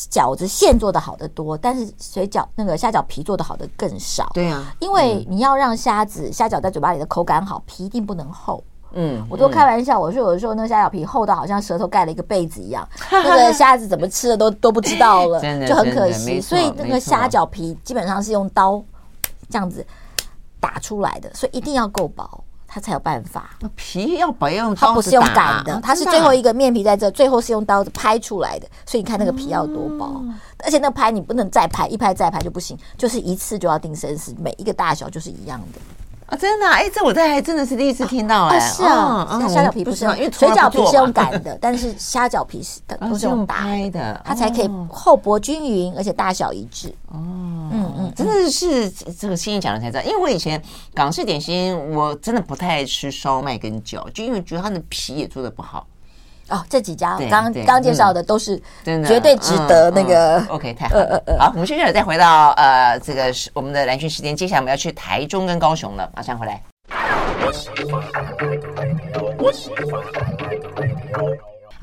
[0.10, 4.30] 饺子馅做的好的多，但是水饺那个虾饺皮做的好的更少。
[4.34, 8.62] 对啊，因为你要让虾子虾饺在嘴巴里的口感好，皮一定不能厚。
[8.91, 16.41] 嗯，我都开玩笑，我说有的时候那个虾饺皮厚到好像舌头盖了一个被子一样， 那个虾子怎么吃的都都不知道了，就很可惜。
[16.41, 18.84] 所以那个虾饺皮基本上是用刀
[19.50, 19.86] 这样子。
[20.62, 23.50] 打出来的，所以一定要够薄，它才有办法。
[23.76, 24.88] 皮要薄，要用刀。
[24.88, 28.67] 它不是用擀的，它是最后一个面皮在这，最后是用刀子拍出来的。
[28.86, 30.24] 所以你看那个皮要多薄，
[30.63, 35.80] 而且那个拍你不能再拍，一拍再拍就不行，就是一次就要定生死，每一个大小就是一样的。
[36.28, 46.88] 啊，真的，哎，这我这还真的是第一次听到，哎，是啊，它虾饺皮不是用，因为水饺皮是用擀的， 但是虾饺皮是都是用打的，它才可以厚薄均匀，而且大小一致。
[47.10, 47.81] 哦，嗯
[48.12, 50.62] 嗯，真的是这个欣怡讲的才知道，因为我以前
[50.93, 55.88] 港式点心，我真的不太爱吃烧麦跟饺，就因为觉得它的皮也做的不好。
[56.50, 60.43] 哦，这几家刚刚介绍的都是真的，绝对值得那个。
[60.50, 61.24] OK，太好了。
[61.39, 66.62] 好，我们接下来再回到呃，这个我们的兰萱时间，接下来我们要去台中跟高雄了，马上回来。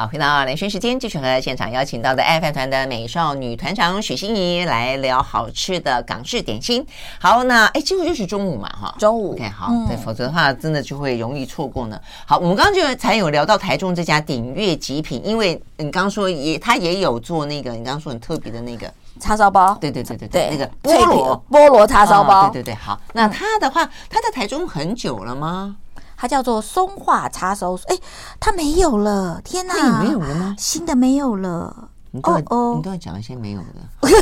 [0.01, 6.87] 好，回到兰萱时间，继续和现场邀请到的爱饭团的美少女团长许欣怡来聊好吃的港式点心。
[7.21, 9.33] 好，那哎，几乎就是中午嘛，哈，中午。
[9.33, 12.01] OK，好，对，否则的话真的就会容易错过呢。
[12.25, 22.75] 好，我们刚刚就才有聊到台中这家鼎悦极品，因为你刚刚说也他也有做那个，你刚刚说很特别的那个叉烧包，对对对对对，那个菠萝菠萝叉烧包，对对对。
[22.77, 25.75] 好，那他的话，他在台中很久了吗？
[26.21, 27.97] 它叫做松化叉烧，哎，
[28.41, 30.57] 它没有了，天哪，它也没有了吗？
[30.59, 34.09] 新的没有了，你都要你都要讲一些没有的。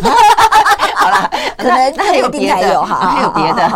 [0.97, 3.69] 好了，可能那还有别的，还有别的。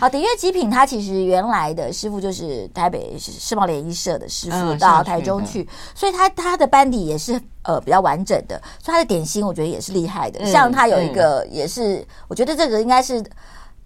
[0.00, 10.44] 好，鼎悦极品它其实原来的师傅就是台北世贸联谊社的师傅，到台中去，所以他他的班底也是呃比较完整的，所以他的点心我觉得也是厉害的。
[10.44, 13.24] 像他有一个也是，我觉得这个应该是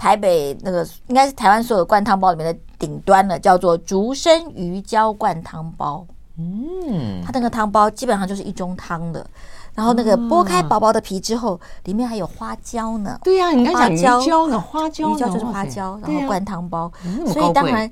[0.00, 6.06] 台北那个应该是台湾所有灌汤包里面的顶端了，叫做竹笙鱼胶灌汤包。
[6.38, 9.26] 嗯，它那个汤包基本上就是一盅汤的。
[9.74, 13.18] 然后那个剥开薄薄的皮之后，里面还有花椒呢。
[13.22, 16.90] 对呀，你看讲鱼胶呢，花椒，鱼胶就是花椒，然后灌汤包，
[17.26, 17.90] 所以当然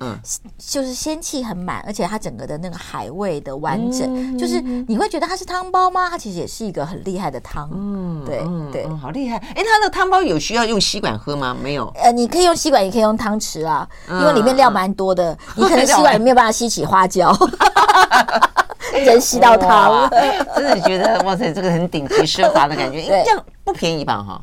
[0.59, 6.09] 就是仙气很满，而且它整个的那个海味的完整，就是你会觉得它是汤包吗？
[6.11, 7.69] 它其实也是一个很厉害的汤。
[7.73, 9.37] 嗯，对对，好厉害。
[9.37, 11.57] 哎，它的汤包有需要用吸管喝吗？
[11.62, 11.87] 没有。
[11.97, 17.33] 呃，你可以用吸管，也可以用汤匙啊，因为里面料蛮多的，你可能 吸管也没有办法吸起花椒。
[19.05, 20.09] 人吸到汤，
[20.55, 23.03] 真的觉得哇塞，这个很顶级奢华的感觉。
[23.25, 24.23] 这样不便宜吧？
[24.23, 24.41] 哈，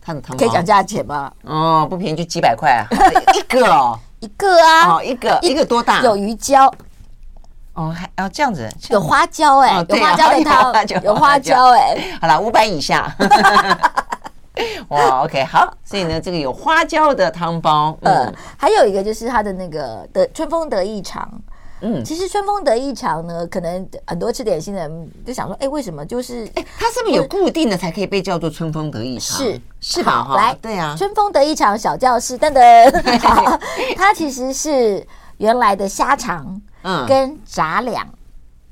[0.00, 1.32] 他的汤可以讲价钱吗？
[1.44, 2.86] 哦，不便宜，就几百块啊，
[3.34, 6.00] 一个哦，一个啊，哦，一个一个多大？
[6.02, 6.72] 有鱼胶，
[7.74, 11.96] 哦，还要这样子，有花椒哎，有花椒的汤，有花椒哎。
[12.20, 13.14] 好了，五百以下。
[14.88, 21.26] 哇，OK，好，所以呢，这个有花椒的汤包，嗯，还有一个就是它的那个的春风得意肠。
[21.82, 29.38] 嗯，其实春风得意场呢，可能很多吃点心的人就想说，哎，为什么就是哎，它是不是有固定的才可以被叫做春风得意场？
[29.38, 30.34] 是是吧？
[30.36, 33.58] 来，对啊，春风得意场小教室噔噔，好，
[33.96, 35.06] 它其实是
[35.38, 38.06] 原来的虾肠，嗯，跟杂粮。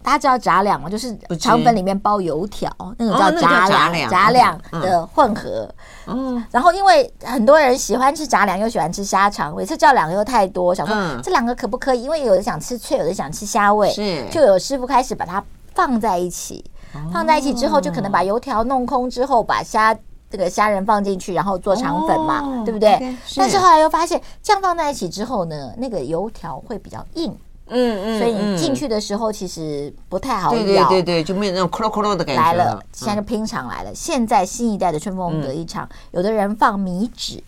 [0.02, 0.88] 大家知道杂粮吗？
[0.88, 5.68] 就是肠粉里面包油条，那个叫杂粮，杂粮的混合。
[6.06, 12.02] 嗯，然后因为很多人喜欢吃杂粮，又喜欢吃虾肠，每次叫两个又太多，想说这两个可不可以？
[12.02, 15.42] 因为有的想吃脆，有的想吃虾味，是就有师傅开始把它
[15.74, 16.64] 放在一起，
[17.12, 19.94] 放在一起之后，就可能把油条弄空之后，把虾
[20.30, 23.16] 这个虾仁放进去，然后做肠粉嘛，对不对？
[23.36, 27.36] 但是后来又发现这样放在一起之后呢，那个油条会比较硬。
[27.70, 32.42] 嗯嗯，所以你进去的时候其实不太好咬，对对对对，就没有那种咯咯咯的感觉。
[32.42, 33.94] 来了，现在就拼场来了。
[33.94, 37.42] 现在新一代的春风得意肠，有的人放米纸，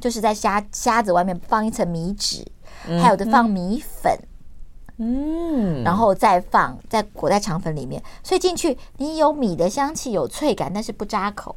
[0.00, 2.46] 就是在虾虾子外面放一层米纸，
[3.00, 4.16] 还有的放米粉，
[4.98, 11.56] 嗯，然后再放再裹在肠粉里面，所以进去你有米的香气，有脆感，但是不扎口。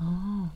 [0.00, 0.48] 哦，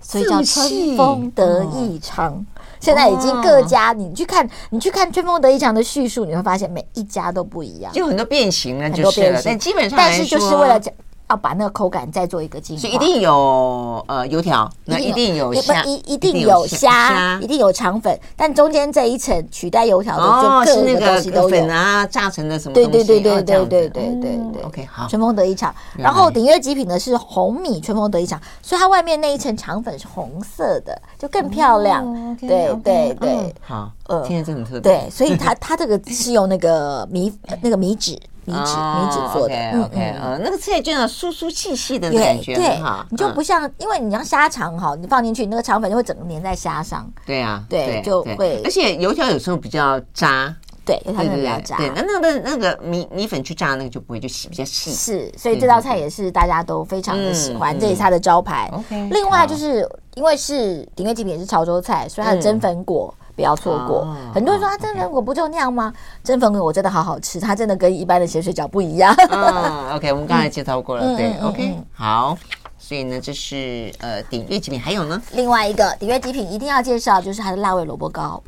[0.00, 2.46] 所以叫春风得意肠。
[2.82, 9.40] 现在已经各家，你去看，你去看春风得意长的叙述，你会发现每一家都不一样，就很多变形了，就是了。
[9.44, 10.92] 但基本上，但是就是为了讲。
[11.32, 20.22] 要把那个口感再做一个进化，所以一定有呃油条，那一定有虾，一一定有虾，一定有肠粉，但中间这一层取代油条的
[20.66, 22.74] 就各个东西都有粉啊，炸成的什么？
[22.74, 24.62] 对对对对对对对对对。
[24.62, 32.36] OK，好，春风得意肠，然后鼎悦极品的是红米春风得意肠，所以它外面那一层肠粉是红色的，就更漂亮。
[32.38, 34.80] 对对对，好，呃，今天真的很特别。
[34.80, 38.18] 对，所以它它这个是用那个米那个米纸。
[38.44, 50.52] 米纸米纸做的，OK，呃，那个菜就那酥酥细细的感觉，对，你就不像，因为你像虾肠哈，你放进去那个肠粉就会整个粘在虾上，对啊，对，就会，而且油条有时候比较渣，
[50.84, 58.68] 对，油条比较渣，对，那那个那个米米粉去炸那个就不会，就细比较细，是，所以这道菜也是大家都非常的喜欢，这是它的招牌。
[59.10, 63.14] 另外就是因为是鼎悦极品也是潮州菜，所以它的蒸粉果。
[63.34, 64.06] 不要错过！
[64.34, 65.92] 很多人说啊，蒸粉果不就那样吗？
[66.22, 69.14] 蒸粉果我真的好好吃，它真的跟一般的咸水饺不一样。
[69.30, 72.36] 嗯，OK，我们刚才介绍过了，对，OK，好。
[72.78, 78.42] 所以呢，这是呃鼎悦极品，还有呢，另外一个鼎悦极品一定要介绍，就是它的辣味萝卜糕。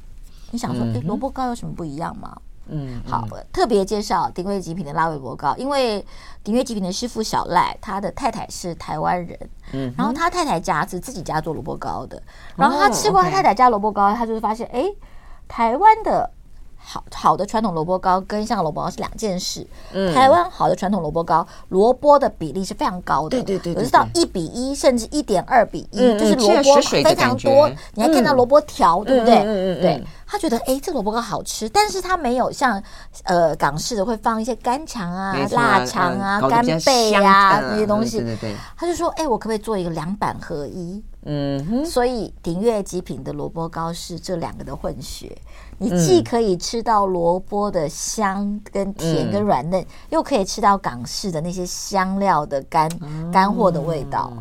[0.50, 2.36] 你想说，哎，萝卜糕有什么不一样吗？
[2.74, 6.04] 嗯，好，特别介绍鼎悦极品的辣味萝卜糕，因为
[6.42, 9.38] 鼎悦极品的师傅小赖，他的太太是台湾人，
[9.72, 12.22] 嗯，然后他太太家是自己家做萝卜糕的，
[12.56, 14.84] 然后他吃过他太太家萝卜糕，他就发现，哎，
[15.48, 16.30] 台湾的。
[16.86, 19.66] 好好的传统萝卜糕跟香港萝卜糕是两件事。
[20.14, 27.70] 台湾好的传统萝卜糕，萝卜的比例是非常高的，对对对，有的是到一比一，甚至一点二比一，就是萝卜非常多。
[27.94, 29.38] 你还看到萝卜条，对不对？
[29.38, 32.80] 嗯嗯对，他觉得哎，这萝卜糕好吃，但是他没有像
[33.22, 38.18] 呃港式的会放一些干肠啊、腊肠啊、干贝啊那些东西。
[38.18, 41.02] 对对对，他就说，哎，我可不可以做一个两板合一？
[41.26, 45.34] 嗯哼，所以鼎悦极品的萝卜糕是这两个的混血。
[45.84, 52.90] 你既可以吃到萝卜的香跟甜跟软嫩，又可以吃到港式的那些香料的干
[53.30, 54.32] 干货的味道。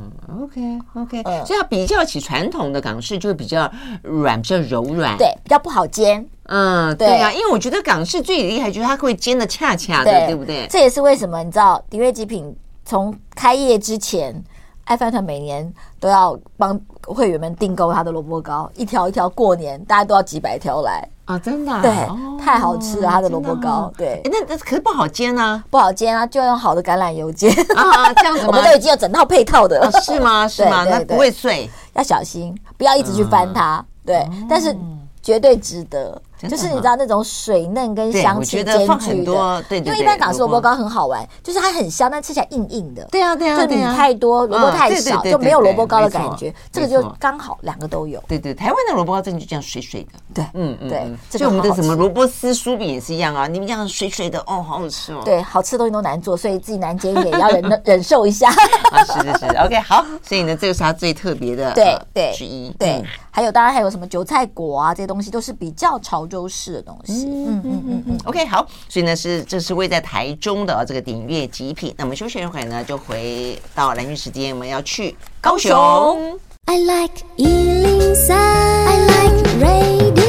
[0.41, 3.69] OK OK，所以要比较起传统的港式，就会比较
[4.01, 6.25] 软，比较柔软，对，比较不好好煎。
[6.43, 7.08] 嗯，对。
[7.17, 10.67] 呀、啊，因为我觉得港式最厉害就是它会煎的恰恰的，对，对不对？
[10.69, 14.41] 这也是为什么你知道，鼎悦极品从开业之前，
[14.86, 21.39] 爱饭团每年都要帮会员们订购他的萝卜糕，一条一条过年大家都要几百条来啊！
[21.39, 24.21] 真的、啊，对，哦、太好吃了，它的萝卜糕，哦、对。
[24.25, 28.45] 那那可是不好煎啊，不好煎啊，就要用好的橄榄油煎啊，这样子？
[28.45, 30.45] 我们都已经有整套配套的了，哦、是吗？
[30.49, 30.83] 是吗？
[30.83, 33.77] 那不会碎，要小心，不要一直去翻它。
[33.77, 34.75] 嗯、对，哦、但是
[35.21, 36.21] 绝对值得。
[36.49, 43.03] 就是你知道那种水嫩跟香气兼具的，对，因为一般港式萝卜糕很好玩，就是它很香，但吃起来硬硬的。
[43.12, 46.53] 对啊，对啊，就米太多，萝卜太少，就没有萝卜糕的感觉。
[46.71, 48.21] 这个就刚好两个都有。
[48.27, 50.10] 对对，台湾的萝卜糕真的就这样水水的。
[50.34, 55.21] 对，嗯嗯，对，就我们的什么萝卜丝酥饼也是一样啊，你们这样水水的，哦，好好吃哦。
[55.23, 58.49] 对，好吃的东西都难做，所以自己难煎一点，要忍 忍受一下。
[58.49, 62.69] 啊，是是是，OK，好，所以呢，这个是它最特别的对对之一。
[62.79, 67.28] 对，还有当然还有什么韭菜果啊，这些东西都是比较潮州式的东西。
[67.28, 71.93] 嗯嗯嗯嗯，OK，好，所以呢是这是位在台中的这个鼎悦极品。
[71.96, 75.72] 那我们休息一会儿呢，就回到兰萱时间，我们要去高雄。
[75.72, 80.22] 高雄 I like 103, I like radio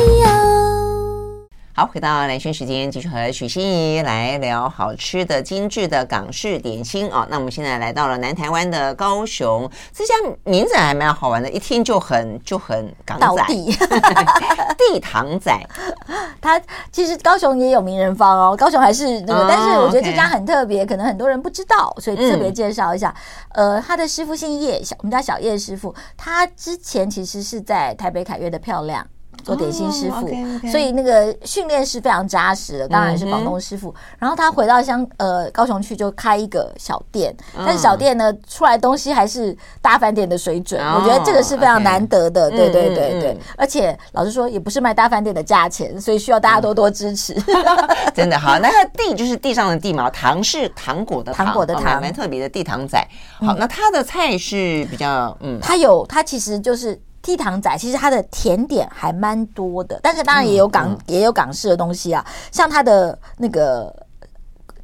[1.76, 7.26] 好，回到蓝轩时间，继续和许心怡来聊好吃的精致的港式点心啊、哦。
[7.28, 13.72] 那我们现在来到了南台湾的高雄，这家名字还蛮好玩的，一听就很就很港仔地
[14.92, 15.52] 地堂仔。
[16.40, 23.12] 他其实高雄也有名人坊哦，高雄还是那个，哦、但是我觉得这家很特别可能很多人不知道，所以特别介绍一下。
[23.54, 29.04] 嗯、呃，他的师傅姓叶，小我们家小叶师傅，他之前其实是在台北凯悦的漂亮。
[29.44, 30.70] 做点心师傅，oh, okay, okay.
[30.70, 33.88] 所以那个训练是非常扎实的，当然是广东师傅。
[33.88, 34.16] Mm hmm.
[34.18, 42.50] 然后他回到香呃高雄去，就开一个小店，但是小店呢出来东西还是大饭店的水准，oh, 我觉得这个是非常难得的。
[42.50, 47.34] 对对对对，而且老实说也不是卖大饭店的价钱，所以需要大家多多支持。
[48.14, 52.98] 真的好，那个地就是地上的地嘛，糖是糖果的糖果的糖，蛮特别的地糖仔。
[53.40, 56.98] 好，那他的菜是比较嗯，他有他其实就是。
[57.24, 63.90] 地堂仔其实它的甜点还蛮多的，但是当然也有港、嗯嗯、也有港式的东西啊，像它的那个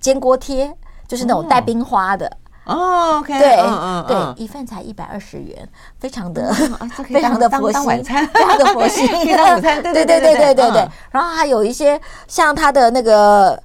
[0.00, 0.74] 煎锅贴，
[1.06, 2.26] 就是那种带冰花的
[2.64, 3.18] 哦。
[3.18, 6.50] OK，对，嗯嗯嗯对，一份才一百二十元，非常的、
[6.80, 7.82] 嗯、非常的佛心，
[8.32, 9.06] 非常的佛心。
[9.12, 10.88] 午餐，对对对对对对对。
[11.10, 13.62] 然后还有一些像它的那个。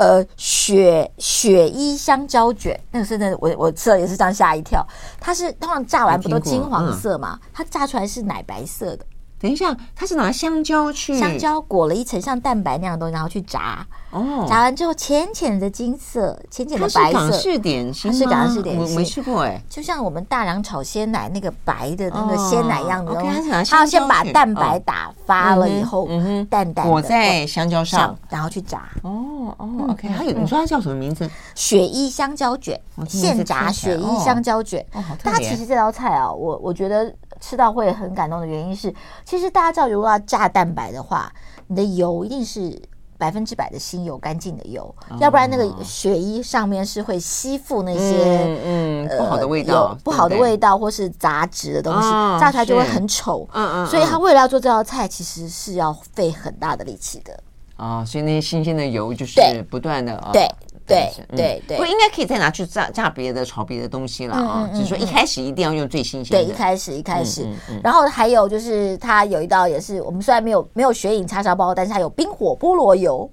[0.00, 4.82] 呃，雪雪衣香蕉卷，那个是那我我吃了也是这样吓一跳。
[5.20, 7.38] 它是通常炸完不都金黄色嘛？
[7.42, 9.04] 嗯、它炸出来是奶白色的。
[9.40, 13.86] 等一下，它是拿香蕉去香蕉裹了一层像蛋白那样的东西，然后去炸。
[14.10, 17.12] 哦，炸完之后浅浅的金色，浅浅的白色。
[17.12, 19.62] 港式点心，它是港式点心，我没吃过哎。
[19.70, 26.06] 就像我们大良炒鲜奶那个白的那个鲜奶一样的东西，它要先把蛋白打发了以后，
[26.50, 28.90] 淡淡的裹在香蕉上，然后去炸。
[29.02, 30.06] 哦哦，OK。
[30.08, 31.30] 还有你说它叫什么名字？
[31.54, 34.84] 雪衣香蕉卷，现炸雪衣香蕉卷。
[34.92, 35.32] 哦，好特别。
[35.32, 37.14] 它其实这道菜啊，我我觉得。
[37.40, 41.32] 吃到会很感动的原因是，其实大家知道，如果要炸蛋白的话，
[41.66, 42.80] 你的油一定是
[43.18, 52.08] 百分之百的新油、干净的油，要不然那个血衣上面是会吸附那些嗯不好的味道、不好的味道或是杂质的东西，
[52.40, 53.46] 炸出来就会很丑。
[53.52, 57.38] 嗯嗯，所以他为了要做这道菜，其实是要费很大的力气的。
[57.76, 60.46] 啊，所以那些新鲜的油就是不断的对。
[60.90, 64.68] 对对对，不应该可以再拿去炸炸别的炒别的东西了啊！
[64.74, 66.44] 只是说一开始一定要用最新鲜的。
[66.44, 67.46] 对，一开始一开始，
[67.82, 73.30] 然后还有就是它有一道也是我们虽然没有没有雪影叉烧包，但是它有冰火菠萝油。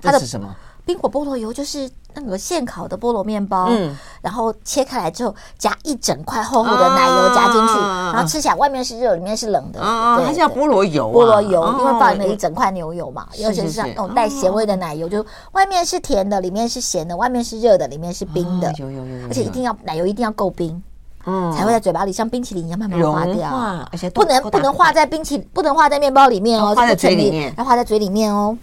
[0.00, 0.54] 它的是什么？
[0.84, 1.88] 冰火菠萝油就是。
[2.14, 9.80] 那个现烤的菠萝面包，嗯，然后切开来之后，夹一整块厚厚的奶油夹进去，然后吃起来外面是热，里面是冷的。
[9.80, 18.72] 啊，它叫菠萝油，菠萝油，因为放了一整块牛油嘛，尤其是像那种带咸味的奶油，就外面是甜的，里面是咸的，外面是热的，里面是冰的。
[18.78, 20.82] 有有有，而且一定要奶油一定要够冰，
[21.26, 23.48] 嗯，才会在嘴巴里像冰淇淋一样慢慢化掉，
[23.92, 28.56] 而且不能不能化在冰淇不能化在面包里面哦，化在嘴里面，要化在嘴里面哦。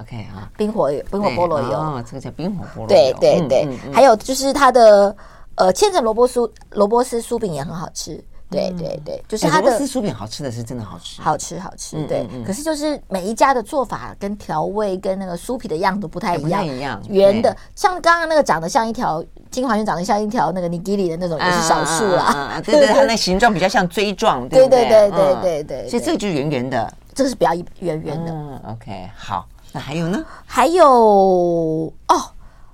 [0.00, 2.88] OK 啊，冰火冰火菠萝油，哦，这个叫冰火菠萝油。
[2.88, 5.14] 对对对，还有就是它的
[5.56, 8.22] 呃千层萝卜酥萝卜丝酥饼也很好吃。
[8.50, 12.02] 对对对，就是它的萝卜丝酥饼好吃的是真的好吃，好吃好吃。
[12.06, 22.58] 对，可是就是每一家的做法跟调味跟那个酥皮的样都不太一样，一样圆的，像刚刚那个长得像一条金华园长得像一条那个尼基里的那种也是少数啦。
[22.64, 28.32] 对对，它那形状比较像锥状，对对对对对对，所以这个就是圆圆的，这个是比较圆圆的。
[28.32, 29.46] 嗯，OK，好。
[29.72, 30.24] 那还有呢？
[30.46, 32.22] 还有哦，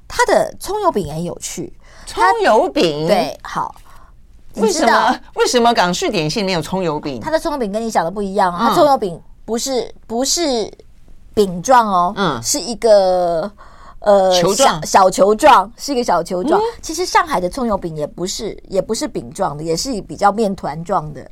[0.06, 1.72] 它的葱油饼也很有趣。
[2.06, 3.74] 葱油饼对，好。
[4.56, 7.20] 为什么为什么港式点心没有葱油饼？
[7.20, 8.68] 它的葱油饼跟你想的不一样啊！
[8.68, 10.72] 它葱油饼不是不是
[11.34, 13.50] 饼状哦，嗯，是一个
[13.98, 16.60] 呃球状小球状，是一个小球状。
[16.80, 21.28] 其实上海的葱油饼也不是也不是饼状的，也是比较面团状的。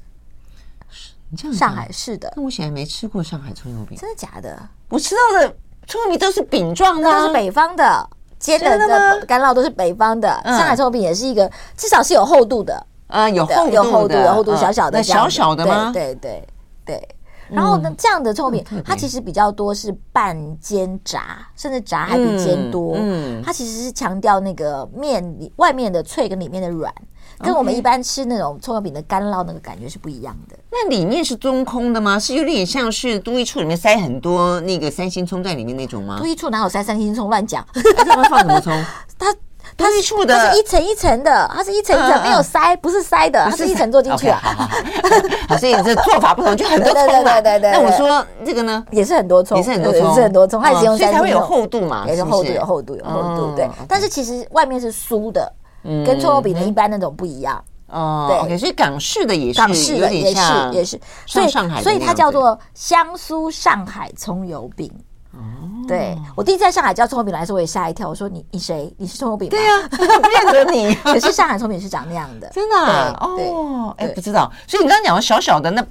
[1.32, 4.54] 你这样上海市的，那我显然没吃过上海葱油饼，真的假的？
[4.90, 5.56] 我吃到的
[5.86, 8.06] 葱油饼都是饼状的，都是北方的。
[8.38, 10.28] 煎的的干酪都是北方的。
[10.44, 12.86] 上海葱油饼也是一个，至少是有厚度的。
[13.06, 15.90] 呃，有厚有厚度，有厚度，小小的，小小的吗？
[15.90, 16.46] 对对
[16.84, 17.08] 对。
[17.48, 22.94] 然后呢，这样的葱饼，它其实比较多是半煎炸，甚至炸还比煎多。
[22.98, 26.92] 嗯，它其实是强调那个面里外面的脆跟里面的软，
[27.42, 30.56] 跟我们一般吃那种葱油饼的干酪那个感觉是不一样的。
[30.70, 32.18] 那里面是中空的吗？
[32.18, 36.18] 是有点像是都一处里面塞很多那个三星葱在里面那种吗？
[36.18, 37.28] 都一处哪有塞三星葱？
[37.28, 37.66] 乱讲。
[38.06, 38.72] 他们放什么葱？
[39.18, 39.34] 它。
[39.74, 44.28] 它是处的，它是一层一层的，它是一层一层，没有塞，不是塞的，它是一层做进去。
[44.30, 44.68] 好好
[45.48, 47.40] 好，所以这做法不同，就很多葱嘛。
[47.40, 47.70] 对对对。
[47.70, 53.56] 那我说这个呢，也是很多葱，也是很多葱，也是很多葱，它也是用三星葱，所以才会有厚度嘛，也是厚度，有厚度，有厚度。
[53.56, 55.50] 对，但是其实外面是酥的，
[55.82, 57.62] 跟葱油饼的一般那种不一样。
[57.88, 60.40] 哦，对，所以港式的也是，港式的也是
[60.72, 61.48] 也是，所以
[61.82, 64.90] 所以它叫做香酥上海葱油饼。
[65.32, 65.38] 哦，
[65.86, 68.08] 对，我第一次在上海叫葱油饼来的时候，我也吓一跳。
[68.08, 68.90] 我说你你谁？
[68.96, 69.50] 你是葱油饼吗？
[69.50, 70.94] 对呀，不认得你。
[71.04, 72.76] 可是上海葱饼是长那样的，真的
[73.20, 73.94] 哦。
[73.98, 74.50] 哎，不知道。
[74.66, 75.84] 所以你刚刚讲的小小的那。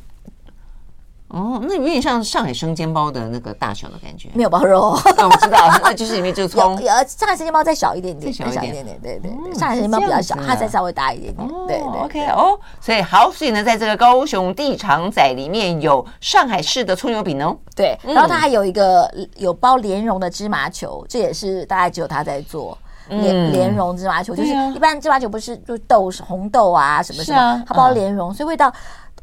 [1.33, 4.99] 哦，那有点像上海生煎包的那个大小的感觉，没有包肉。
[5.15, 6.75] 那我知道， 那就是里面就葱。
[6.75, 9.53] 呃上海生煎包再小一点点，再小一点点，对对对。
[9.53, 11.47] 上海生煎包比较小，它再稍微大一点点。
[11.67, 12.59] 对对，OK 哦。
[12.81, 17.55] 所以好，所以呢，在这个高雄地场仔里面有上海市的葱油饼哦。
[17.75, 22.77] 对，然后它还有一个有包莲蓉的芝麻球，这也是大概只有他在做
[23.07, 28.71] 莲莲蓉芝麻球，就是一般芝麻球不是就豆红豆啊什么什么，它包莲蓉，所以味道。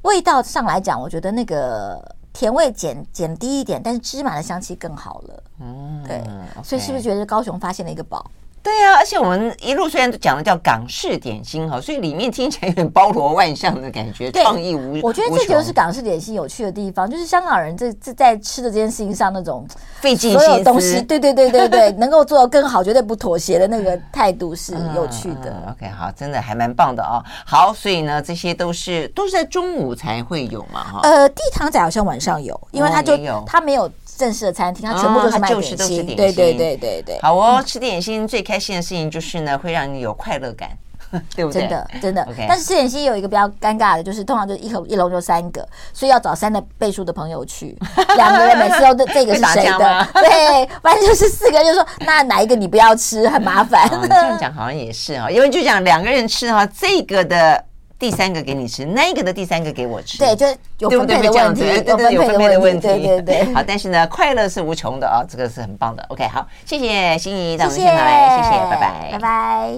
[0.03, 5.43] 味道上来讲，我觉得那个甜味减减低一点，但是芝麻的香气更好了。
[5.61, 6.23] 嗯，对
[6.63, 8.25] 所以是不是觉得高雄发现了一个宝？
[8.69, 15.01] 对呀、啊，而且我们一路虽然讲的叫港式点心哈，所以里面听起来有点包罗万象的感觉，创意无。
[15.03, 19.67] 我觉得这就是港式点心有趣的地方，就是香港人这这在吃的这件事情上那种
[20.03, 25.51] 费尽所有东西，对对对对对， 能够做到更好，绝对不妥协的那个态度是有趣的。
[25.65, 27.25] 嗯、OK，好，真的还蛮棒的哦。
[27.47, 31.01] 好，所以呢，这些都是都是在中午才会有嘛哈。
[31.05, 33.17] 呃，地堂仔好像晚上有，因为他就
[33.47, 33.91] 他没有。
[34.19, 37.19] 正式的餐厅，它全部都是卖点心，对对对对对。
[37.23, 40.71] 好哦，吃点心最开心的事情就是呢，会让你有快乐感，
[41.37, 41.61] 对不对？
[41.61, 42.23] 真的真的。
[42.25, 42.47] Okay.
[42.49, 47.79] 但是吃点心有一个比较尴尬的，就是通常就一口一笼就三个，所以要找三的倍数的朋友去，
[48.17, 50.09] 两个人每次都这这个是谁的？
[50.21, 53.89] 对，反正就是四个，就说那哪一个你不要吃，很麻烦。
[53.89, 57.65] 这样讲好像也是哈，因为就讲两个人吃的话，这个的。
[57.99, 60.47] 第三个给你吃，那个的第三个给我吃，对，就
[60.79, 63.45] 有分配的问题，对对对，有分配的问题，对对对。
[63.53, 66.05] 好，但是呢，快乐是无穷的啊，这个是很棒的。
[66.09, 69.71] OK，好，谢谢心仪到我们现场来，谢谢，拜拜，拜拜。